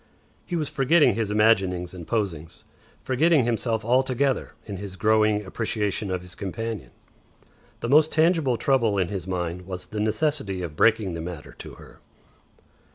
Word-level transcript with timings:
He 0.47 0.55
was 0.55 0.67
forgetting 0.67 1.13
his 1.13 1.29
imaginings 1.29 1.93
and 1.93 2.07
posings, 2.07 2.63
forgetting 3.03 3.45
himself 3.45 3.85
altogether 3.85 4.53
in 4.65 4.77
his 4.77 4.95
growing 4.95 5.45
appreciation 5.45 6.09
of 6.09 6.23
his 6.23 6.33
companion. 6.33 6.89
The 7.81 7.89
most 7.89 8.11
tangible 8.11 8.57
trouble 8.57 8.97
in 8.97 9.09
his 9.09 9.27
mind 9.27 9.67
was 9.67 9.85
the 9.85 9.99
necessity 9.99 10.63
of 10.63 10.75
breaking 10.75 11.13
the 11.13 11.21
matter 11.21 11.51
to 11.59 11.75
her. 11.75 11.99